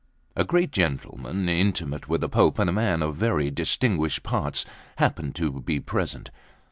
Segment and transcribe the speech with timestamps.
[0.35, 5.35] A great gentleman, intimate with the Pope, and a man of very distinguished parts, happened
[5.35, 6.31] to be present.